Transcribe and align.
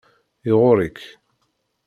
Iɣurr-ik. 0.49 0.99